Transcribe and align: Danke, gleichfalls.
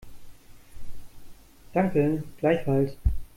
Danke, 1.75 2.23
gleichfalls. 2.39 2.97